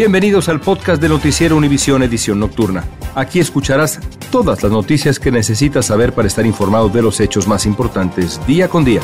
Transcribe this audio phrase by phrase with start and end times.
[0.00, 2.84] Bienvenidos al podcast de Noticiero Univisión Edición Nocturna.
[3.14, 4.00] Aquí escucharás
[4.32, 8.66] todas las noticias que necesitas saber para estar informado de los hechos más importantes día
[8.66, 9.02] con día.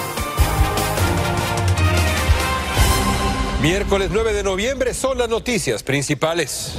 [3.61, 6.79] Miércoles 9 de noviembre son las noticias principales.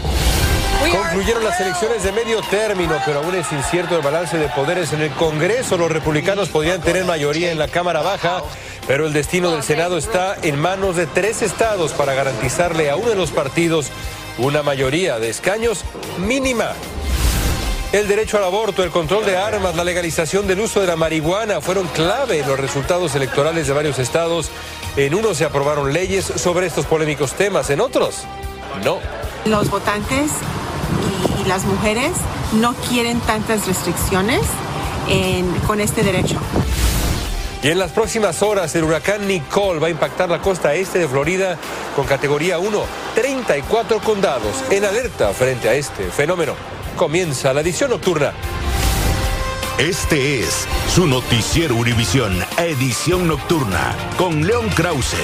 [0.92, 5.02] Concluyeron las elecciones de medio término, pero aún es incierto el balance de poderes en
[5.02, 5.78] el Congreso.
[5.78, 8.42] Los republicanos podrían tener mayoría en la Cámara Baja,
[8.88, 13.10] pero el destino del Senado está en manos de tres estados para garantizarle a uno
[13.10, 13.90] de los partidos
[14.38, 15.84] una mayoría de escaños
[16.26, 16.72] mínima.
[17.92, 21.62] El derecho al aborto, el control de armas, la legalización del uso de la marihuana
[21.62, 24.50] fueron clave en los resultados electorales de varios estados.
[24.98, 28.26] En unos se aprobaron leyes sobre estos polémicos temas, en otros
[28.84, 29.00] no.
[29.46, 30.32] Los votantes
[31.44, 32.12] y, las mujeres
[32.54, 34.42] no quieren tantas restricciones
[35.66, 36.38] con este derecho.
[37.64, 41.08] Y en las próximas horas el huracán Nicole va a impactar la costa este de
[41.08, 41.58] Florida
[41.96, 42.84] con categoría 1,
[43.16, 46.54] 34 condados en alerta frente a este fenómeno.
[46.96, 48.34] Comienza la edición nocturna.
[49.80, 55.16] Este es su noticiero Univisión, edición nocturna, con León Krause.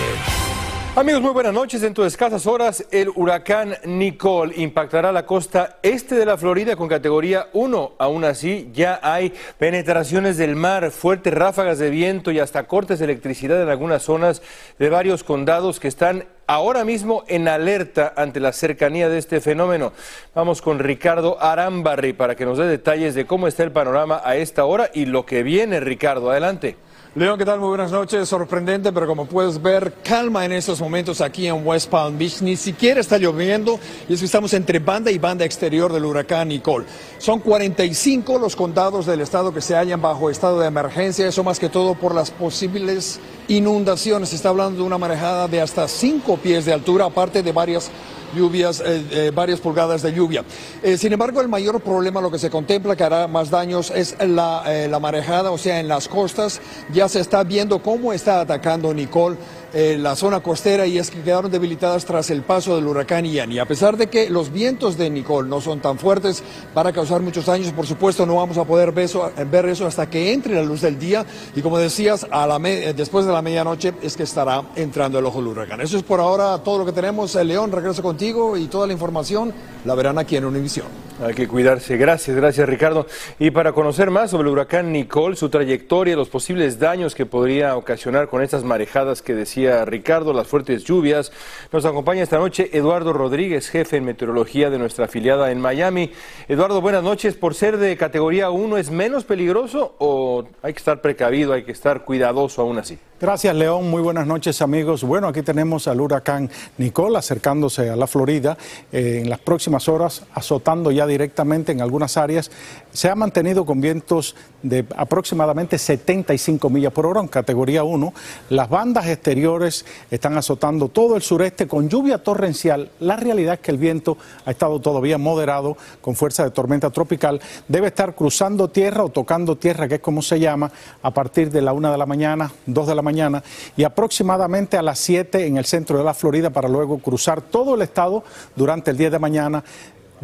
[0.95, 1.81] Amigos, muy buenas noches.
[1.81, 6.87] Dentro de escasas horas, el huracán Nicole impactará la costa este de la Florida con
[6.87, 7.93] categoría 1.
[7.97, 13.05] Aún así, ya hay penetraciones del mar, fuertes ráfagas de viento y hasta cortes de
[13.05, 14.43] electricidad en algunas zonas
[14.77, 19.93] de varios condados que están ahora mismo en alerta ante la cercanía de este fenómeno.
[20.35, 24.35] Vamos con Ricardo Arambarri para que nos dé detalles de cómo está el panorama a
[24.35, 26.29] esta hora y lo que viene, Ricardo.
[26.29, 26.77] Adelante.
[27.15, 27.59] León, ¿qué tal?
[27.59, 28.27] Muy buenas noches.
[28.27, 32.41] Sorprendente, pero como puedes ver, calma en estos momentos aquí en West Palm Beach.
[32.41, 33.79] Ni siquiera está lloviendo
[34.09, 36.87] y es que estamos entre banda y banda exterior del huracán Nicole.
[37.19, 41.59] Son 45 los condados del estado que se hallan bajo estado de emergencia, eso más
[41.59, 44.29] que todo por las posibles inundaciones.
[44.29, 47.91] Se está hablando de una marejada de hasta 5 pies de altura, aparte de varias
[48.33, 50.43] lluvias, eh, eh, varias pulgadas de lluvia.
[50.81, 54.15] Eh, sin embargo, el mayor problema, lo que se contempla que hará más daños, es
[54.19, 56.61] la, la marejada, o sea, en las costas.
[56.93, 59.37] Ya se está viendo cómo está atacando Nicole
[59.73, 63.51] eh, la zona costera y es que quedaron debilitadas tras el paso del huracán Ian.
[63.51, 67.21] Y a pesar de que los vientos de Nicole no son tan fuertes para causar
[67.21, 70.55] muchos daños, por supuesto no vamos a poder ver eso, ver eso hasta que entre
[70.55, 71.25] la luz del día.
[71.55, 75.25] Y como decías, a la eh, después de la medianoche es que estará entrando el
[75.25, 75.81] ojo del huracán.
[75.81, 77.35] Eso es por ahora todo lo que tenemos.
[77.35, 79.51] Eh, León, regreso contigo y toda la información
[79.85, 81.02] la verán aquí en Univisión.
[81.21, 81.95] Hay que cuidarse.
[81.95, 83.05] Gracias, gracias Ricardo.
[83.37, 87.77] Y para conocer más sobre el huracán Nicole, su trayectoria, los posibles daños que podría
[87.77, 91.31] ocasionar con estas marejadas que decía Ricardo, las fuertes lluvias,
[91.71, 96.11] nos acompaña esta noche Eduardo Rodríguez, jefe en meteorología de nuestra afiliada en Miami.
[96.47, 97.35] Eduardo, buenas noches.
[97.35, 101.71] ¿Por ser de categoría 1 es menos peligroso o hay que estar precavido, hay que
[101.73, 102.97] estar cuidadoso aún así?
[103.23, 103.89] Gracias, León.
[103.89, 105.01] Muy buenas noches, amigos.
[105.01, 108.57] Bueno, aquí tenemos al huracán Nicole acercándose a la Florida
[108.91, 112.51] eh, en las próximas horas, azotando ya directamente en algunas áreas.
[112.91, 118.13] Se ha mantenido con vientos de aproximadamente 75 millas por hora en categoría 1.
[118.49, 122.89] Las bandas exteriores están azotando todo el sureste con lluvia torrencial.
[122.99, 127.41] La realidad es que el viento ha estado todavía moderado con fuerza de tormenta tropical.
[127.67, 130.71] Debe estar cruzando tierra o tocando tierra, que es como se llama,
[131.01, 133.43] a partir de la 1 de la mañana, 2 de la mañana
[133.75, 137.75] y aproximadamente a las 7 en el centro de la Florida para luego cruzar todo
[137.75, 138.23] el estado
[138.55, 139.63] durante el día de mañana.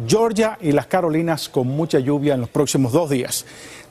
[0.06, 3.44] Georgia y las Carolinas con mucha lluvia en los próximos dos días.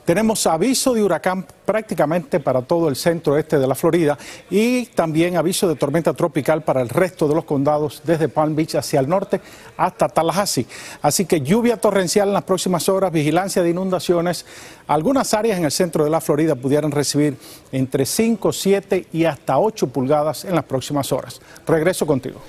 [0.04, 4.18] Tenemos aviso de huracán prácticamente para todo el centro este de la Florida
[4.50, 8.74] y también aviso de tormenta tropical para el resto de los condados desde Palm Beach
[8.74, 9.40] hacia el norte
[9.76, 10.66] hasta Tallahassee.
[11.02, 14.46] Así que lluvia torrencial en las próximas horas, vigilancia de inundaciones.
[14.88, 17.36] Algunas áreas en el centro de la Florida pudieran recibir
[17.70, 21.40] entre 5, 7 y hasta 8 pulgadas en las próximas horas.
[21.66, 22.40] Regreso contigo.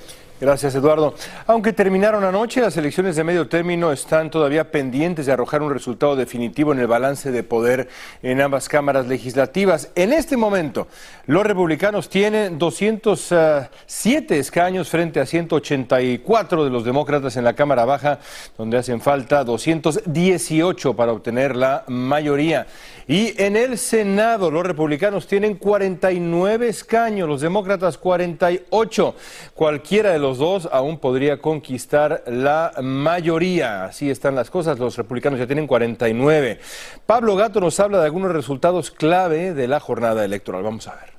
[0.42, 1.14] Gracias, Eduardo.
[1.46, 6.16] Aunque terminaron anoche, las elecciones de medio término están todavía pendientes de arrojar un resultado
[6.16, 7.90] definitivo en el balance de poder
[8.24, 9.92] en ambas cámaras legislativas.
[9.94, 10.88] En este momento,
[11.28, 18.18] los republicanos tienen 207 escaños frente a 184 de los demócratas en la Cámara Baja,
[18.58, 22.66] donde hacen falta 218 para obtener la mayoría.
[23.12, 29.16] Y en el Senado los republicanos tienen 49 escaños, los demócratas 48.
[29.54, 33.84] Cualquiera de los dos aún podría conquistar la mayoría.
[33.84, 36.62] Así están las cosas, los republicanos ya tienen 49.
[37.06, 40.64] Pablo Gato nos habla de algunos resultados clave de la jornada electoral.
[40.64, 41.12] Vamos a ver.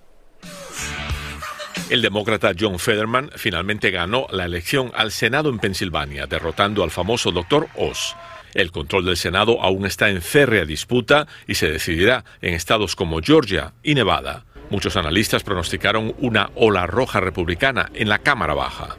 [1.91, 7.33] El demócrata John Federman finalmente ganó la elección al Senado en Pensilvania, derrotando al famoso
[7.33, 7.69] Dr.
[7.77, 8.17] Oz.
[8.55, 13.21] El control del Senado aún está en férrea disputa y se decidirá en estados como
[13.21, 14.45] Georgia y Nevada.
[14.71, 18.97] Muchos analistas pronosticaron una ola roja republicana en la Cámara Baja.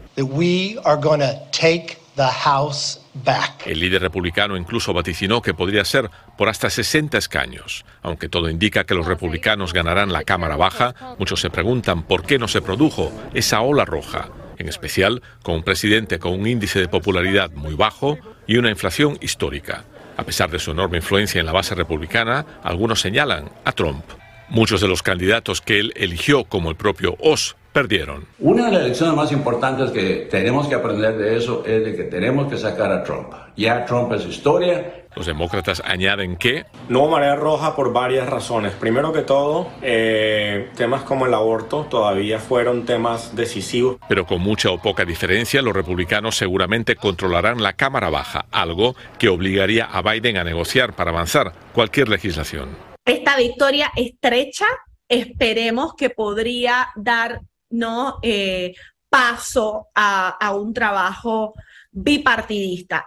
[3.65, 7.85] El líder republicano incluso vaticinó que podría ser por hasta 60 escaños.
[8.01, 12.37] Aunque todo indica que los republicanos ganarán la Cámara Baja, muchos se preguntan por qué
[12.37, 16.87] no se produjo esa ola roja, en especial con un presidente con un índice de
[16.87, 18.17] popularidad muy bajo
[18.47, 19.83] y una inflación histórica.
[20.17, 24.03] A pesar de su enorme influencia en la base republicana, algunos señalan a Trump.
[24.49, 28.27] Muchos de los candidatos que él eligió, como el propio Oz, perdieron.
[28.39, 32.03] Una de las lecciones más importantes que tenemos que aprender de eso es de que
[32.03, 33.33] tenemos que sacar a Trump.
[33.57, 35.02] Ya Trump es historia.
[35.15, 36.65] Los demócratas añaden que...
[36.89, 38.73] No marea roja por varias razones.
[38.73, 43.97] Primero que todo, eh, temas como el aborto todavía fueron temas decisivos.
[44.07, 49.29] Pero con mucha o poca diferencia, los republicanos seguramente controlarán la Cámara Baja, algo que
[49.29, 52.69] obligaría a Biden a negociar para avanzar cualquier legislación.
[53.05, 54.65] Esta victoria estrecha
[55.07, 57.41] esperemos que podría dar
[57.73, 58.19] ¿no?
[58.21, 58.73] Eh,
[59.09, 61.53] paso a, un trabajo
[61.93, 63.05] bipartidista.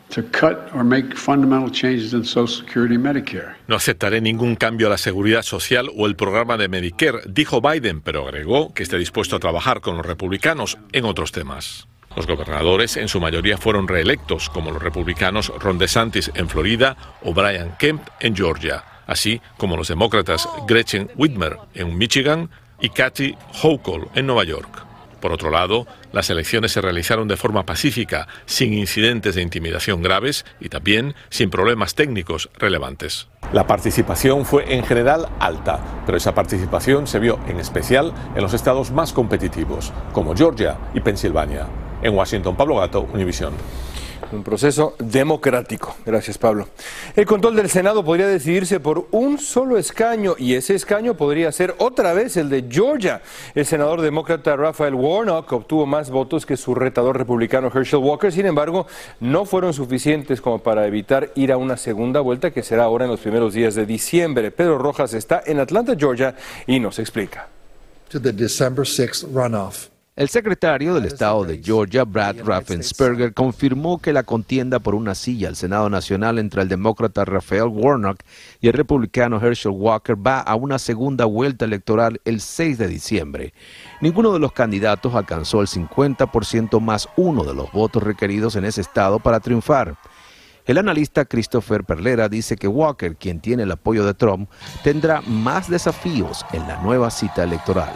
[3.69, 8.01] No aceptaré ningún cambio a la seguridad social o el programa de Medicare, dijo Biden,
[8.01, 11.89] pero agregó que está dispuesto a trabajar con los republicanos en otros temas.
[12.15, 17.35] Los gobernadores en su mayoría fueron reelectos, como los republicanos Ron DeSantis en Florida o
[17.35, 22.49] Brian Kemp en Georgia, así como los demócratas Gretchen Whitmer en Michigan,
[22.81, 24.86] y Kathy Hochul en Nueva York.
[25.21, 30.45] Por otro lado, las elecciones se realizaron de forma pacífica, sin incidentes de intimidación graves
[30.61, 33.29] y también sin problemas técnicos relevantes.
[33.53, 38.55] La participación fue en general alta, pero esa participación se vio en especial en los
[38.55, 41.67] estados más competitivos, como Georgia y Pensilvania.
[42.03, 43.55] En Washington, Pablo Gato, Univision.
[44.33, 45.97] Un proceso democrático.
[46.05, 46.69] Gracias, Pablo.
[47.15, 51.75] El control del Senado podría decidirse por un solo escaño y ese escaño podría ser
[51.79, 53.23] otra vez el de Georgia.
[53.55, 58.33] El senador demócrata Rafael Warnock obtuvo más votos que su retador republicano Herschel Walker.
[58.33, 58.87] Sin embargo,
[59.21, 63.13] no fueron suficientes como para evitar ir a una segunda vuelta que será ahora en
[63.13, 64.51] los primeros días de diciembre.
[64.51, 66.35] Pedro Rojas está en Atlanta, Georgia
[66.67, 67.49] y nos explica.
[70.17, 75.49] El secretario del Estado de Georgia, Brad Raffensperger, confirmó que la contienda por una silla
[75.49, 78.21] al Senado Nacional entre el demócrata Rafael Warnock
[78.63, 83.53] y el republicano Herschel Walker va a una segunda vuelta electoral el 6 de diciembre.
[84.01, 88.81] Ninguno de los candidatos alcanzó el 50% más uno de los votos requeridos en ese
[88.81, 89.99] estado para triunfar.
[90.65, 94.49] El analista Christopher Perlera dice que Walker, quien tiene el apoyo de Trump,
[94.83, 97.95] tendrá más desafíos en la nueva cita electoral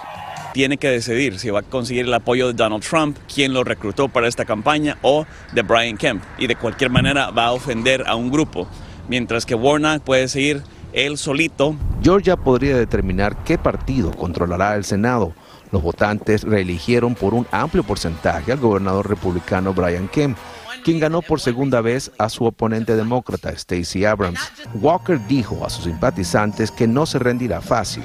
[0.53, 4.09] tiene que decidir si va a conseguir el apoyo de Donald Trump, quien lo reclutó
[4.09, 6.23] para esta campaña, o de Brian Kemp.
[6.39, 8.69] Y de cualquier manera va a ofender a un grupo,
[9.09, 10.63] mientras que Warnock puede seguir
[10.93, 11.77] él solito.
[12.03, 15.35] Georgia podría determinar qué partido controlará el Senado.
[15.73, 20.37] Los votantes reeligieron por un amplio porcentaje al gobernador republicano Brian Kemp,
[20.83, 24.41] quien ganó por segunda vez a su oponente demócrata Stacey Abrams.
[24.75, 28.03] Walker dijo a sus simpatizantes que no se rendirá fácil.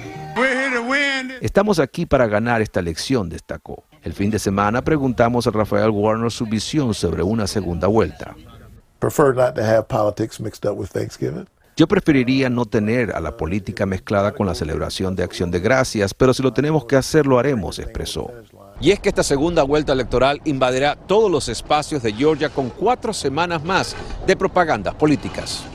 [1.42, 3.84] Estamos aquí para ganar esta elección, destacó.
[4.04, 8.36] El fin de semana preguntamos a Rafael Warner su visión sobre una segunda vuelta.
[11.78, 16.14] Yo preferiría no tener a la política mezclada con la celebración de Acción de Gracias,
[16.14, 18.32] pero si lo tenemos que hacer, lo haremos, expresó.
[18.80, 23.12] Y es que esta segunda vuelta electoral invadirá todos los espacios de Georgia con cuatro
[23.12, 23.94] semanas más
[24.26, 25.66] de propagandas políticas.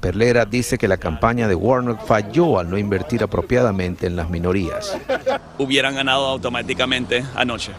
[0.00, 4.96] Perlera dice que la campaña de Warnock falló al no invertir apropiadamente en las minorías.
[5.58, 7.72] Hubieran ganado automáticamente anoche.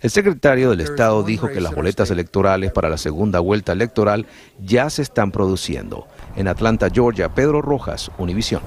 [0.00, 4.26] El secretario del Estado dijo que las boletas electorales para la segunda vuelta electoral
[4.58, 6.06] ya se están produciendo.
[6.36, 8.60] En Atlanta, Georgia, Pedro Rojas, Univisión.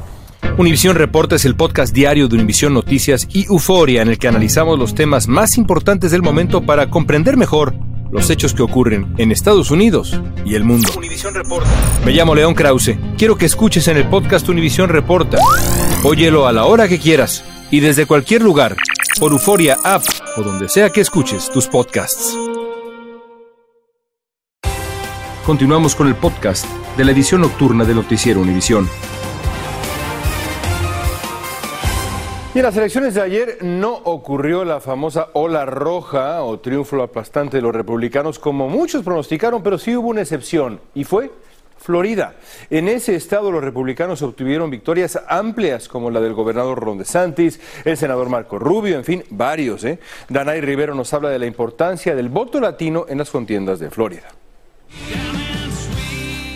[0.58, 4.78] Univisión Reporta es el podcast diario de Univisión Noticias y Euforia en el que analizamos
[4.78, 7.74] los temas más importantes del momento para comprender mejor
[8.12, 10.90] los hechos que ocurren en Estados Unidos y el mundo.
[12.06, 12.98] Me llamo León Krause.
[13.18, 15.38] Quiero que escuches en el podcast Univisión Reporta.
[16.04, 18.76] Óyelo a la hora que quieras y desde cualquier lugar,
[19.20, 20.04] por Euforia App
[20.38, 22.38] o donde sea que escuches tus podcasts.
[25.46, 28.88] Continuamos con el podcast de la edición nocturna de Noticiero Univisión.
[32.60, 37.64] En las elecciones de ayer no ocurrió la famosa ola roja o triunfo aplastante de
[37.64, 41.32] los republicanos como muchos pronosticaron, pero sí hubo una excepción y fue
[41.78, 42.36] Florida.
[42.70, 47.96] En ese estado los republicanos obtuvieron victorias amplias como la del gobernador Ron DeSantis, el
[47.96, 49.86] senador Marco Rubio, en fin, varios.
[49.86, 49.98] ¿eh?
[50.28, 54.28] Danay Rivero nos habla de la importancia del voto latino en las contiendas de Florida.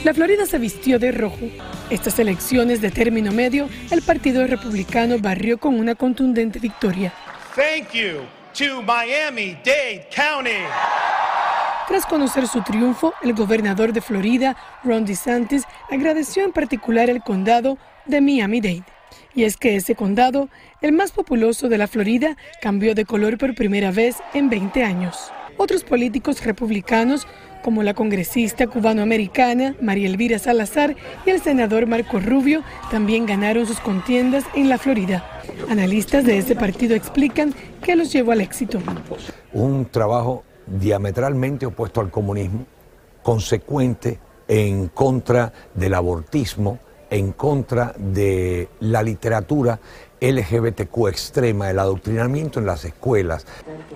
[0.03, 1.47] La Florida se vistió de rojo.
[1.89, 7.13] Estas elecciones de término medio, el Partido Republicano barrió con una contundente victoria.
[7.55, 8.23] Thank you
[8.57, 10.51] to Miami-Dade County.
[11.87, 17.77] Tras conocer su triunfo, el gobernador de Florida, Ron DeSantis, agradeció en particular el condado
[18.05, 18.83] de Miami-Dade.
[19.33, 20.49] Y es que ese condado,
[20.81, 25.31] el más populoso de la Florida, cambió de color por primera vez en 20 años.
[25.57, 27.27] Otros políticos republicanos
[27.63, 30.95] como la congresista cubanoamericana María Elvira Salazar
[31.25, 35.41] y el senador Marco Rubio, también ganaron sus contiendas en la Florida.
[35.69, 38.79] Analistas de ese partido explican que los llevó al éxito.
[39.53, 42.65] Un trabajo diametralmente opuesto al comunismo,
[43.23, 46.79] consecuente en contra del abortismo,
[47.09, 49.79] en contra de la literatura
[50.23, 53.45] LGBTQ extrema, el adoctrinamiento en las escuelas.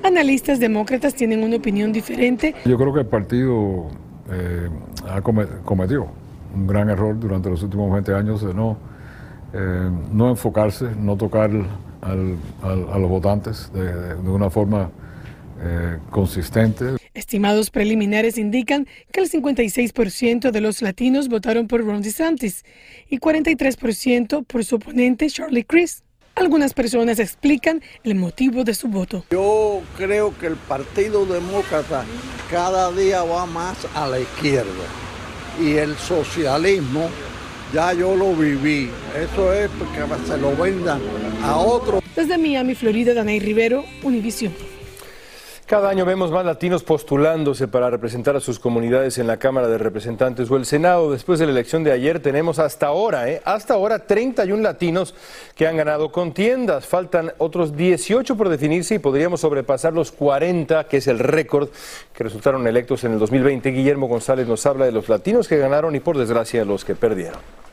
[0.03, 2.53] Analistas demócratas tienen una opinión diferente.
[2.65, 3.87] Yo creo que el partido
[4.29, 4.69] eh,
[5.09, 6.09] ha cometido
[6.53, 8.77] un gran error durante los últimos 20 años de no,
[9.53, 11.49] eh, no enfocarse, no tocar
[12.01, 14.89] a los votantes de, una forma
[15.61, 16.97] eh, consistente.
[17.13, 22.63] Estimados preliminares indican que el 56% de los latinos votaron por Ron DeSantis
[23.09, 26.06] y 43% por su oponente Charlie Crist.
[26.37, 29.25] Algunas personas explican el motivo de su voto.
[29.31, 32.05] Yo creo que el Partido Demócrata
[32.51, 34.85] cada día va más a la izquierda
[35.59, 37.09] y el socialismo
[37.73, 38.91] ya yo lo viví.
[39.17, 41.01] Eso es porque se lo vendan
[41.41, 42.03] a otros.
[42.15, 44.53] Desde Miami, Florida, Danay Rivero, Univision.
[45.67, 49.77] Cada año vemos más latinos postulándose para representar a sus comunidades en la Cámara de
[49.77, 51.11] Representantes o el Senado.
[51.11, 53.41] Después de la elección de ayer tenemos hasta ahora, ¿eh?
[53.43, 55.13] hasta ahora 31 latinos
[55.55, 56.85] que han ganado contiendas.
[56.85, 61.67] Faltan otros 18 por definirse y podríamos sobrepasar los 40, que es el récord
[62.13, 63.69] que resultaron electos en el 2020.
[63.69, 67.66] Guillermo González nos habla de los latinos que ganaron y por desgracia los que perdieron.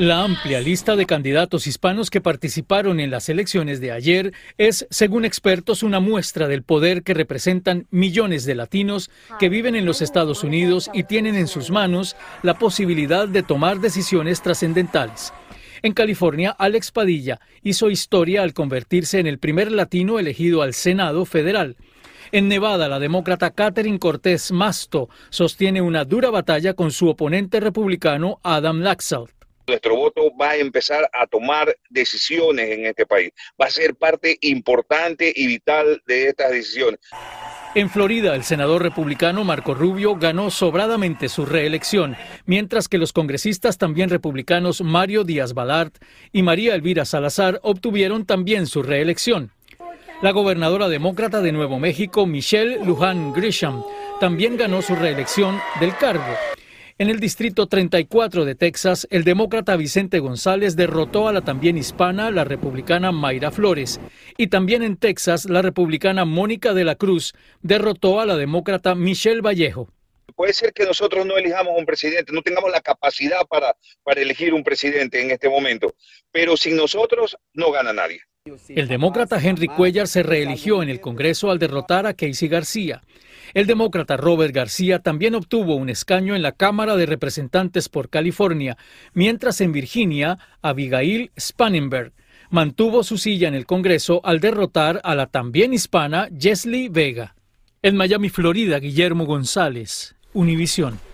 [0.00, 5.26] La amplia lista de candidatos hispanos que participaron en las elecciones de ayer es, según
[5.26, 10.42] expertos, una muestra del poder que representan millones de latinos que viven en los Estados
[10.42, 15.34] Unidos y tienen en sus manos la posibilidad de tomar decisiones trascendentales.
[15.82, 21.26] En California, Alex Padilla hizo historia al convertirse en el primer latino elegido al Senado
[21.26, 21.76] federal.
[22.32, 28.40] En Nevada, la demócrata Catherine Cortés Masto sostiene una dura batalla con su oponente republicano
[28.42, 29.39] Adam Laxalt.
[29.66, 33.30] Nuestro voto va a empezar a tomar decisiones en este país.
[33.60, 37.00] Va a ser parte importante y vital de estas decisiones.
[37.72, 43.78] En Florida, el senador republicano Marco Rubio ganó sobradamente su reelección, mientras que los congresistas
[43.78, 45.94] también republicanos Mario Díaz Balart
[46.32, 49.52] y María Elvira Salazar obtuvieron también su reelección.
[50.20, 53.84] La gobernadora demócrata de Nuevo México, Michelle Luján Grisham,
[54.18, 56.34] también ganó su reelección del cargo.
[57.00, 62.30] En el distrito 34 de Texas, el demócrata Vicente González derrotó a la también hispana,
[62.30, 63.98] la republicana Mayra Flores.
[64.36, 69.40] Y también en Texas, la republicana Mónica de la Cruz derrotó a la demócrata Michelle
[69.40, 69.88] Vallejo.
[70.36, 74.52] Puede ser que nosotros no elijamos un presidente, no tengamos la capacidad para, para elegir
[74.52, 75.94] un presidente en este momento,
[76.30, 78.20] pero sin nosotros no gana nadie.
[78.68, 83.00] El demócrata Henry Cuellar se reeligió en el Congreso al derrotar a Casey García.
[83.54, 88.76] El demócrata Robert García también obtuvo un escaño en la Cámara de Representantes por California,
[89.12, 92.12] mientras en Virginia, Abigail Spanenberg
[92.50, 97.34] mantuvo su silla en el Congreso al derrotar a la también hispana Jesly Vega.
[97.82, 101.09] En Miami, Florida, Guillermo González, Univisión.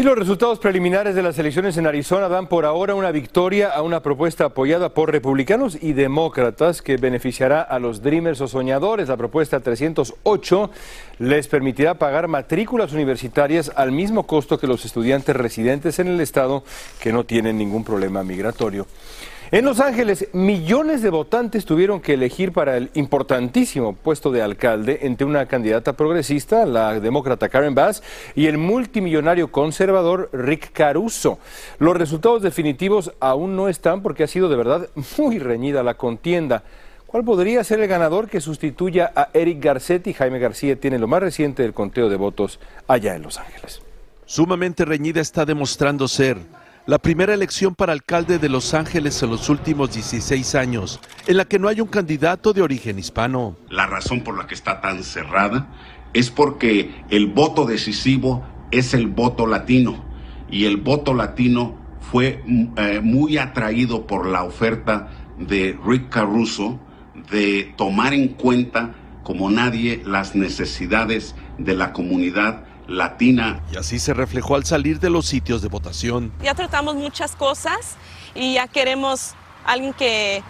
[0.00, 3.82] Y los resultados preliminares de las elecciones en Arizona dan por ahora una victoria a
[3.82, 9.10] una propuesta apoyada por republicanos y demócratas que beneficiará a los Dreamers o soñadores.
[9.10, 10.70] La propuesta 308
[11.18, 16.64] les permitirá pagar matrículas universitarias al mismo costo que los estudiantes residentes en el estado
[16.98, 18.86] que no tienen ningún problema migratorio.
[19.52, 25.00] En Los Ángeles, millones de votantes tuvieron que elegir para el importantísimo puesto de alcalde
[25.02, 28.00] entre una candidata progresista, la demócrata Karen Bass,
[28.36, 31.40] y el multimillonario conservador Rick Caruso.
[31.80, 34.88] Los resultados definitivos aún no están porque ha sido de verdad
[35.18, 36.62] muy reñida la contienda.
[37.08, 40.12] ¿Cuál podría ser el ganador que sustituya a Eric Garcetti?
[40.12, 43.82] Jaime García tiene lo más reciente del conteo de votos allá en Los Ángeles.
[44.26, 46.38] Sumamente reñida está demostrando ser
[46.90, 51.44] la primera elección para alcalde de Los Ángeles en los últimos 16 años, en la
[51.44, 53.56] que no hay un candidato de origen hispano.
[53.68, 55.68] La razón por la que está tan cerrada
[56.14, 60.04] es porque el voto decisivo es el voto latino
[60.50, 61.78] y el voto latino
[62.10, 62.42] fue
[62.76, 66.80] eh, muy atraído por la oferta de Rick Caruso
[67.30, 73.62] de tomar en cuenta como nadie las necesidades de la comunidad latina.
[73.72, 76.32] Y así se reflejó al salir de los sitios de votación.
[76.42, 77.96] Ya tratamos muchas cosas
[78.34, 80.42] y ya queremos alguien que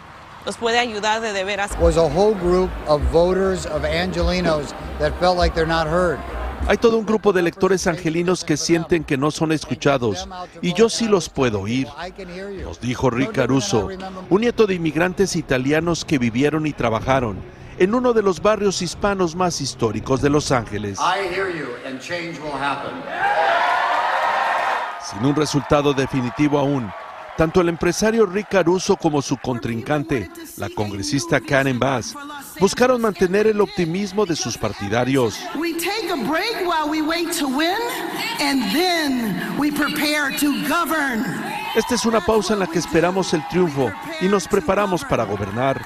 [0.47, 1.70] nos puede ayudar de de veras.
[1.80, 6.18] Was a whole group of voters of Angelinos that felt like they're not heard.
[6.66, 10.28] Hay todo un grupo de electores angelinos que sienten que no son escuchados
[10.61, 11.88] y yo sí los puedo oír,
[12.62, 13.88] nos dijo Rick Caruso,
[14.28, 17.38] un nieto de inmigrantes italianos que vivieron y trabajaron
[17.81, 20.99] en uno de los barrios hispanos más históricos de Los Ángeles.
[25.11, 26.93] Sin un resultado definitivo aún,
[27.39, 32.15] tanto el empresario Rick Caruso como su contrincante, la congresista Karen Bass,
[32.61, 35.41] buscaron mantener el optimismo de sus partidarios.
[41.75, 45.81] Esta es una pausa en la que esperamos el triunfo y nos preparamos para gobernar,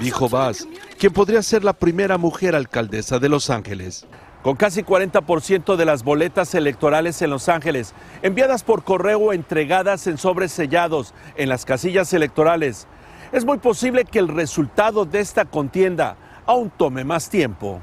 [0.00, 4.06] dijo Bass, quien podría ser la primera mujer alcaldesa de Los Ángeles.
[4.42, 10.06] Con casi 40% de las boletas electorales en Los Ángeles enviadas por correo o entregadas
[10.06, 12.86] en sobres sellados en las casillas electorales,
[13.32, 17.80] es muy posible que el resultado de esta contienda aún tome más tiempo.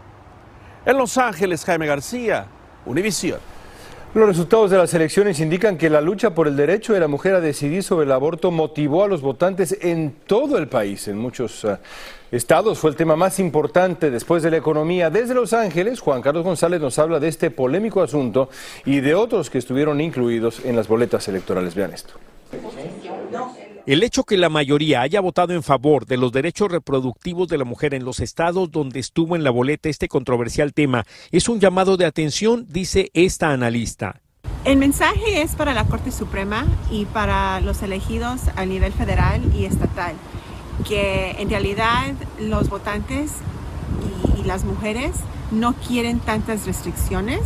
[0.85, 2.47] En Los Ángeles, Jaime García,
[2.85, 3.50] Univisión.
[4.13, 7.33] Los resultados de las elecciones indican que la lucha por el derecho de la mujer
[7.33, 11.07] a decidir sobre el aborto motivó a los votantes en todo el país.
[11.07, 11.77] En muchos uh,
[12.29, 15.09] estados fue el tema más importante después de la economía.
[15.09, 18.49] Desde Los Ángeles, Juan Carlos González nos habla de este polémico asunto
[18.83, 21.73] y de otros que estuvieron incluidos en las boletas electorales.
[21.73, 22.15] Vean esto.
[23.87, 27.65] El hecho que la mayoría haya votado en favor de los derechos reproductivos de la
[27.65, 31.97] mujer en los estados donde estuvo en la boleta este controversial tema es un llamado
[31.97, 34.21] de atención, dice esta analista.
[34.65, 39.65] El mensaje es para la Corte Suprema y para los elegidos a nivel federal y
[39.65, 40.13] estatal,
[40.87, 43.31] que en realidad los votantes
[44.37, 45.11] y, las mujeres
[45.51, 47.41] no quieren tantas restricciones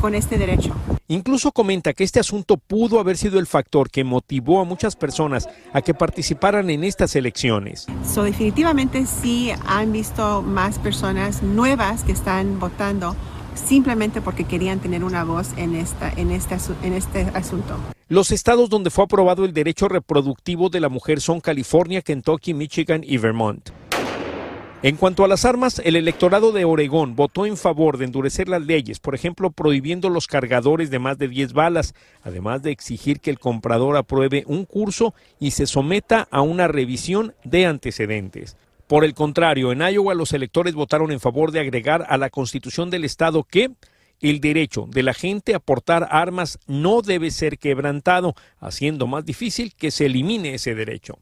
[0.00, 0.74] con este derecho.
[1.08, 5.48] Incluso comenta que este asunto pudo haber sido el factor que motivó a muchas personas
[5.72, 7.86] a que participaran en estas elecciones.
[8.04, 13.14] So, definitivamente sí han visto más personas nuevas que están votando
[13.54, 17.76] simplemente porque querían tener una voz en, esta, en, este, en este asunto.
[18.08, 23.02] Los estados donde fue aprobado el derecho reproductivo de la mujer son California, Kentucky, Michigan
[23.04, 23.70] y Vermont.
[24.82, 28.60] En cuanto a las armas, el electorado de Oregón votó en favor de endurecer las
[28.60, 33.30] leyes, por ejemplo, prohibiendo los cargadores de más de 10 balas, además de exigir que
[33.30, 38.58] el comprador apruebe un curso y se someta a una revisión de antecedentes.
[38.86, 42.90] Por el contrario, en Iowa los electores votaron en favor de agregar a la constitución
[42.90, 43.70] del estado que
[44.20, 49.74] el derecho de la gente a portar armas no debe ser quebrantado, haciendo más difícil
[49.74, 51.18] que se elimine ese derecho.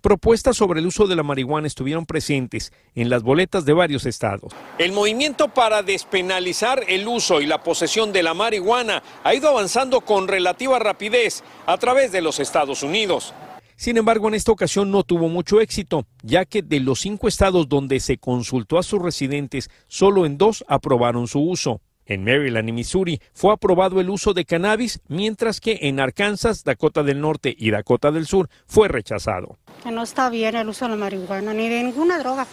[0.00, 4.52] Propuestas sobre el uso de la marihuana estuvieron presentes en las boletas de varios estados.
[4.78, 10.02] El movimiento para despenalizar el uso y la posesión de la marihuana ha ido avanzando
[10.02, 13.34] con relativa rapidez a través de los Estados Unidos.
[13.74, 17.68] Sin embargo, en esta ocasión no tuvo mucho éxito, ya que de los cinco estados
[17.68, 21.80] donde se consultó a sus residentes, solo en dos aprobaron su uso.
[22.08, 27.02] En Maryland y Missouri fue aprobado el uso de cannabis, mientras que en Arkansas, Dakota
[27.02, 29.58] del Norte y Dakota del Sur fue rechazado.
[29.82, 32.46] Que no está bien el uso de la marihuana ni de ninguna droga,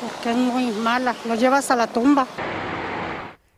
[0.00, 2.28] porque es muy mala, lo llevas a la tumba.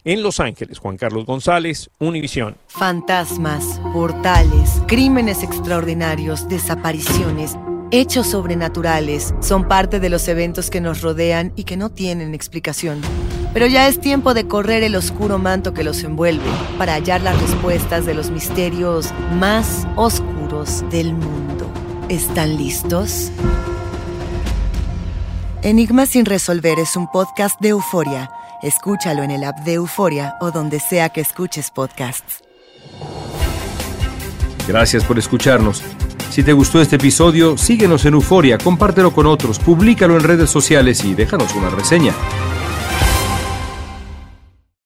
[0.03, 2.57] En Los Ángeles, Juan Carlos González, Univisión.
[2.69, 7.59] Fantasmas, portales, crímenes extraordinarios, desapariciones
[7.93, 13.01] hechos sobrenaturales son parte de los eventos que nos rodean y que no tienen explicación.
[13.53, 17.41] Pero ya es tiempo de correr el oscuro manto que los envuelve para hallar las
[17.41, 21.69] respuestas de los misterios más oscuros del mundo.
[22.09, 23.31] ¿Están listos?
[25.63, 28.31] Enigma sin resolver es un podcast de euforia.
[28.63, 32.43] Escúchalo en el app de Euforia o donde sea que escuches podcasts.
[34.69, 35.83] Gracias por escucharnos.
[36.31, 41.05] Si te gustó este episodio, síguenos en Euforia, compártelo con otros, públicalo en redes sociales
[41.05, 42.15] y déjanos una reseña.